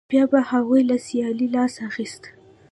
یا 0.17 0.25
به 0.31 0.39
هغوی 0.49 0.81
له 0.89 0.97
سیالۍ 1.05 1.47
لاس 1.55 1.75
اخیست 1.89 2.23